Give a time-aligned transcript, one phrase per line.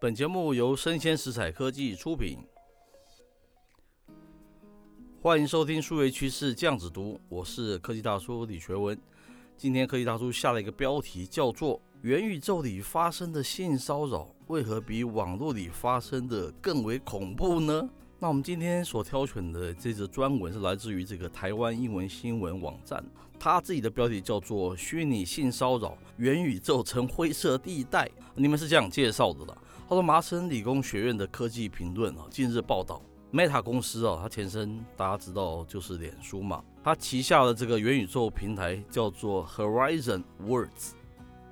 [0.00, 2.38] 本节目由生鲜食材科技出品，
[5.20, 8.98] 欢迎收听数位趋势酱子读，我是科技大叔李学文。
[9.58, 17.86] 今天科技大叔下了一个标题，叫做“元宇宙里发生的性骚扰，为何比网络里发生的更为恐怖呢？”
[18.18, 23.04] 那我们今天所挑选的这则专文是来自于这个台湾英文新闻网站，
[23.38, 28.10] 它自己的标题叫做“虚拟性骚扰，元宇宙成灰色地带”。
[28.34, 29.54] 你们是这样介绍的啦。
[29.90, 33.02] 他说，麻省理工学院的科技评论啊，近日报道
[33.32, 40.92] ，Meta 公司啊，它前身大家知道就是脸书嘛，它旗下的这个元宇宙平台叫做 Horizon Words。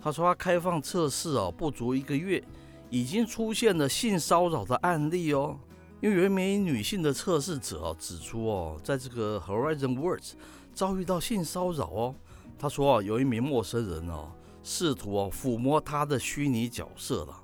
[0.00, 2.42] 他说，它开放测试啊，不足一个月，
[2.88, 5.60] 已经出现了性骚扰的案例哦。
[6.00, 10.32] 因为有一名女性的测试者啊指出哦，在这个 Horizon Words
[10.72, 12.14] 遭遇到性骚扰哦。
[12.58, 17.41] 他说啊，有一名陌生人哦，试图哦抚摸她的虚拟角色了，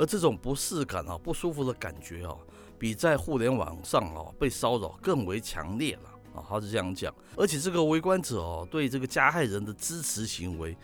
[0.00, 2.34] 而这种不适感啊、不舒服的感觉啊，
[2.78, 6.42] 比在互联网上啊被骚扰更为强烈了啊。
[6.48, 10.74] 他是这样讲，而且这个围观者哦对这个加害人的支持行为，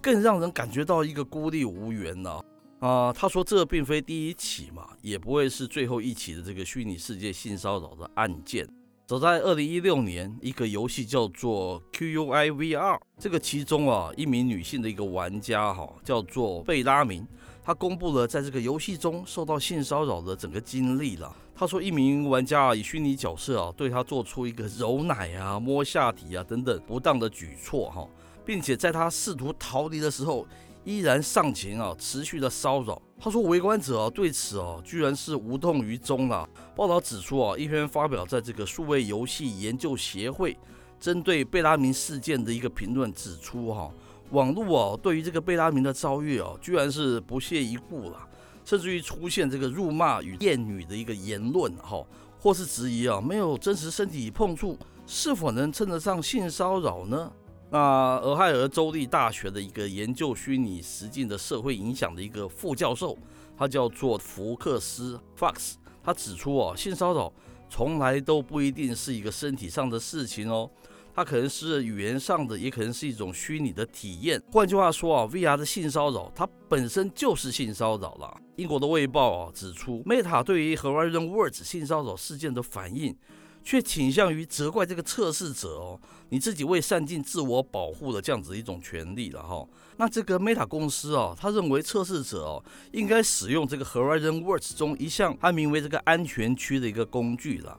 [0.00, 2.40] 更让人感觉到一个孤立无援呐。
[2.80, 8.66] 啊，他说这并非第一起嘛，也不会是最后一起的这个虚拟世界性骚扰的案件。
[9.06, 17.26] 早在二零一六年，一个游戏叫做 QUI VR，这个其中啊，一名女性的一个玩家哈，叫做贝拉明，
[17.64, 21.34] 他公布了在这个游戏中受到性骚扰的整个经历了。
[21.54, 28.08] 他说，一名玩家以虚拟角色啊，对他做出一个揉奶啊、摸下体啊等等不当的举措哈，
[28.44, 30.46] 并且在他试图逃离的时候。
[30.84, 33.00] 依然上前啊，持续的骚扰。
[33.20, 36.44] 他说，围观者啊对此啊居然是无动于衷了。
[36.74, 40.58] 报道指出啊，一篇发表在这个数位游戏研究协会
[40.98, 43.92] 针对贝拉明事件的一个评论指出哈，
[44.32, 48.28] 网络啊对于这个贝拉明的遭遇啊，居然是不屑一顾了，
[48.64, 52.04] 甚至于出现这个辱骂与厌女的一个言论哈，
[52.38, 57.30] 或是质疑啊没有真实身体碰触是否能称得上性骚扰呢？
[57.70, 63.16] 那俄亥俄州立大学的一个研究虚拟实境的社会影响的一个副教授，
[63.56, 65.74] 他叫做福克斯 （Fox）。
[66.02, 67.32] 他指出哦，性骚扰
[67.70, 70.70] 从来都不一定是一个身体上的事情哦，
[71.14, 74.42] 它可能是语言上的，也可能是一种虚拟的体验。
[74.50, 78.36] 换句话说啊，VR 的性骚扰它本身就是性骚扰了。
[78.56, 83.16] 英国的卫报啊指出，Meta 对于 Horizon Words 性骚扰事件的反应。
[83.64, 89.64] 却倾向于责怪这个测试者哦，你自己未善尽自我保护的这样子一种权利了哈。
[89.98, 97.78] 那这个 Meta 公司哦，他认为测试者哦应该使用这个 Horizon Words 中一项它名为这个安全区的一个工具了。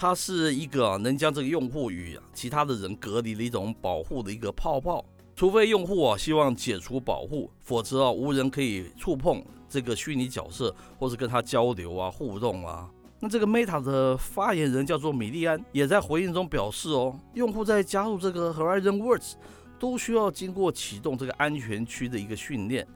[0.00, 5.04] 它是一个能将这个用户与其他的人隔离的一种保护的一个泡泡，
[5.34, 12.88] 除非用户啊希望解除保护，否则啊无人可以触碰这个虚拟角色或是跟他交流啊互动啊。
[13.18, 19.32] 那这个 Meta 的发言人叫做米利安，也在回应中表示哦，用户在加入这个 Horizon Worlds
[19.80, 22.86] 都需要经过启动这个安全区的一个训练，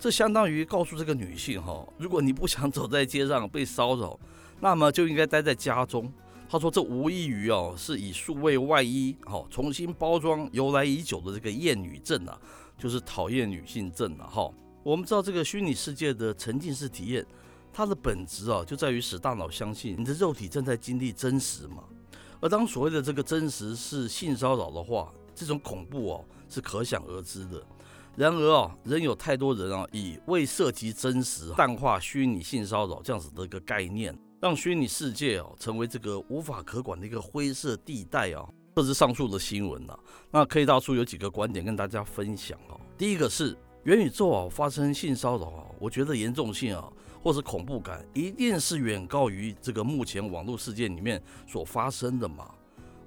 [0.00, 4.18] 这相当于告诉这个女性哈，如果你不想走在街上被骚扰，
[4.58, 6.12] 那么就应该待在家中。
[6.50, 12.36] 他说这无异于哦，是以数位外衣哈重新包装由来已久的这个厌女症啊，
[12.76, 14.52] 就是讨厌女性症了哈。
[14.82, 17.24] 我们知道这个虚拟世界的沉浸式体验。
[17.72, 21.84] 它的本质啊，就在于使大脑相信你的肉体正在经历真实嘛。
[22.40, 27.62] 而当所谓的这个真实是性骚扰的话，这种恐怖哦是可想而知的。
[28.16, 38.48] 然而啊，仍有太多人啊，以未涉及真实淡化虚拟性骚扰这样子的一个概念，让虚拟世界哦成为这个无法可管的一个灰色地带啊。
[38.74, 39.98] 这是上述的新闻呐。
[40.30, 42.80] 那科技大叔有几个观点跟大家分享哦。
[42.96, 46.90] 第一个是元宇宙啊发生性骚扰啊，我觉得严重性啊。
[47.22, 52.50] 或是恐怖感，一定是远高于这个目前网络世界里面所发生的嘛？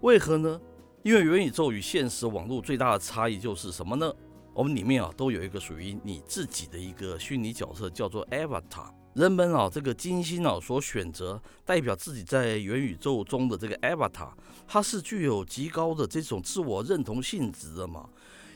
[0.02, 0.62] 为何呢？
[1.02, 4.14] 因为元宇宙与现实网络最大的差异就是什么呢？
[4.54, 8.92] 我们里面啊都有一个属于你自己的一个虚拟角色，叫做 Avatar。
[9.14, 14.32] 人们啊这个精心啊所选择代表自己在元宇宙中的这个 Avatar，
[14.68, 18.10] 它是具有极高的这种自我认同性质的嘛？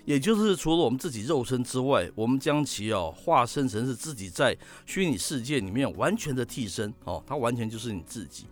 [0.06, 8.46] 也就是除了我们自己肉身之外，我们将其哦化身成是自己在虚拟世界里面完全的替身哦，它完全就是你自己。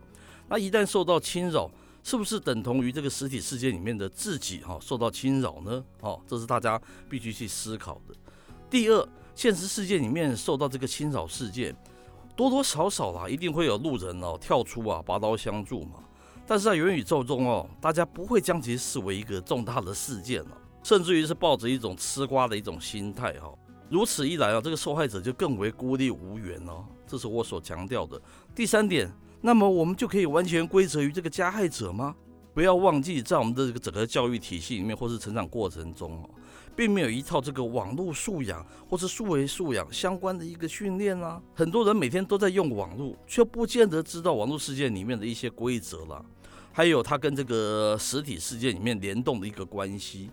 [0.47, 1.71] 那一旦受到侵扰，
[2.03, 5.83] 是不是等同于这个实体世界里面的自己哈受到侵扰呢？
[6.01, 6.79] 哦，这是大家
[7.09, 8.13] 必须去思考的。
[8.69, 11.73] 第二，现实世界里面受到这个侵扰事件，
[12.35, 15.99] 多多少少啦，一定会有路人哦跳出啊拔刀相助嘛。
[16.45, 20.57] 但是在元宇宙中哦，大家不会将其视为一个重大的事件哦。
[20.83, 23.51] 甚至于是抱着一种吃瓜的一种心态哈，
[23.89, 26.85] 如此一来啊，这个受害者就更为孤立无援哦。
[27.07, 28.21] 这是我所强调的。
[28.53, 29.11] 第三点，
[29.41, 32.15] 那么我们就可以完全归责于这个加害者吗？
[32.55, 36.29] 不要忘记，在我们的这个整个教育体系里面，或是成长过程中哦，
[36.73, 41.41] 并没有一套这个网络素养或是数维素养相关的一个训练啊。
[41.53, 46.25] 很多人每天都在用网络，却不见得知道网络世界里面的一些规则了，
[46.71, 50.31] 还有它跟这个实体世界里面联动的一个关系。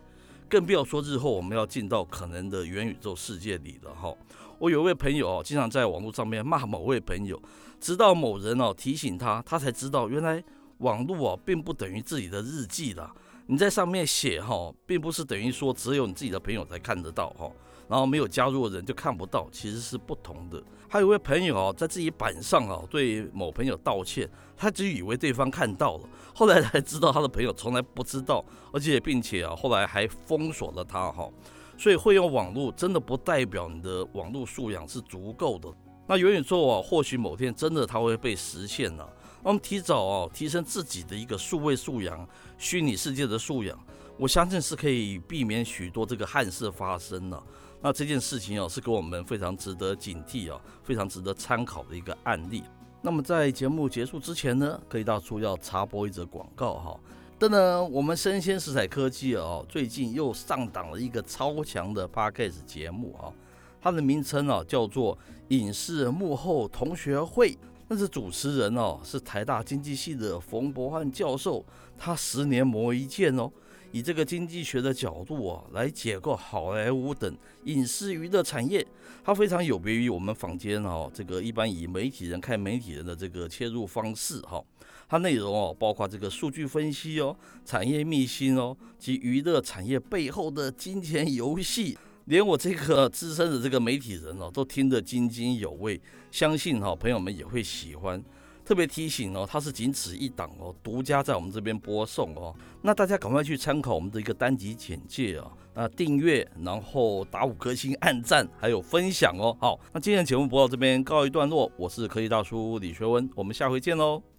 [0.49, 4.15] 更不要说日后我们要进到可能的元宇宙世界里了哈。
[4.61, 7.43] 我有一位朋友哦，经常在网络上面骂某位朋友，
[7.81, 10.45] 直到某人哦提醒他，他才知道原来
[10.83, 13.13] 网络哦并不等于自己的日记啦。
[13.47, 17.51] 你在上面写哈，并不是等于说只有你自己的朋友才看得到哈。
[17.89, 20.63] 然后没有加入的人就看不到，其实是不同的。
[20.89, 28.43] 还有一位朋友啊，在自己板上啊对某朋友道歉，他只以为对方看到了，后来才知道他的朋友从来不知道，
[28.73, 31.29] 而且并且啊后来还封锁了他哈。
[31.77, 35.69] 所以会用网络真的不代表你的网络素养是足够的。
[36.07, 39.09] 那元宇宙啊，或许某天真的它会被实现了。
[39.43, 42.27] 我们提早哦提升自己的一个数位素养、
[42.59, 43.77] 虚拟世界的素养，
[44.17, 47.43] 我相信是可以避免许多这个憾事发生的。
[47.81, 52.63] 那这件事情哦，是给我们非常值得警惕哦，非常值得参考的一个案例。
[53.01, 57.01] 那么在节目结束之前呢，可以大叔要插播一则广告哈。
[57.37, 63.35] 等等，我们生鲜食材科技哦，最近又上档了一个超强的 Podcast 节目啊，
[63.81, 65.17] 它的名称啊叫做
[65.49, 67.51] 《影视幕后同学会》。
[67.93, 71.63] 但是主持人哦，是台大经济系的冯博瀚教授，
[71.99, 73.53] 他十年磨一剑哦。
[73.91, 78.83] 以这个经济学的角度啊，来解构好莱坞等影视娱乐产业，
[79.23, 84.65] 它非常有别于我们坊间哦这个一般以媒体人看媒体人的这个切入方式哈。
[85.07, 98.23] 它内容哦包括这个数据分析哦、产业秘辛哦及娱乐产业背后的金钱游戏，连我这个 资深的这个媒体人哦都听得津津有味，相信哈朋友们也会喜欢。
[98.65, 102.55] 特别提醒哦，它是仅此一档哦，独家在我们这边播送哦。
[102.81, 109.55] 那大家赶快去参考我们的一个单集简介啊，那订阅，然后打五颗星、按赞，还有分享哦。
[109.61, 114.32] 好，那今天的节目播到这边告一段落，我是科技大叔李学文，我们下回见喽。